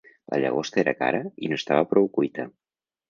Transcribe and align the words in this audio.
La 0.33 0.37
llagosta 0.43 0.79
era 0.85 0.95
cara 1.01 1.21
i 1.45 1.51
no 1.51 1.59
estava 1.63 1.85
prou 1.93 2.09
cuita. 2.17 2.47